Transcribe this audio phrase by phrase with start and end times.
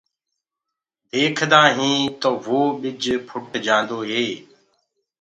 [1.11, 4.27] ديکدآ هين تو وو ٻج ڦٽ جآندو هي